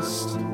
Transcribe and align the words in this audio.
lost. 0.00 0.49